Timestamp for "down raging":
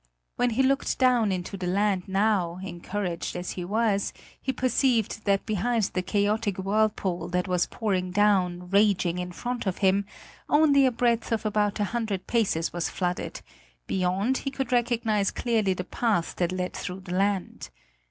8.09-9.19